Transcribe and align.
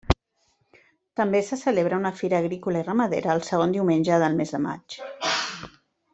També 1.19 1.41
se 1.49 1.59
celebra 1.63 1.99
una 2.03 2.13
fira 2.21 2.39
agrícola 2.45 2.81
i 2.81 2.87
ramadera 2.89 3.35
el 3.37 3.45
segon 3.51 3.77
diumenge 3.77 4.19
del 4.25 4.41
mes 4.41 4.55
de 4.57 4.63
maig. 4.65 4.99